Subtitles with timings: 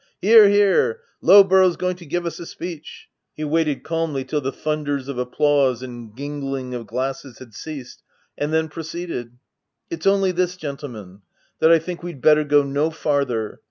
[0.13, 1.01] * Hear, hear!
[1.21, 5.19] Lowborough's going to give us a speech!' u He waited calmly till the thunders of
[5.19, 8.01] ap plause and gingling of glasses had ceased,
[8.35, 9.37] and then proceeded,
[9.91, 11.21] —"'It's only this, gentlemen,—
[11.59, 13.59] that I think we'd better go no farther.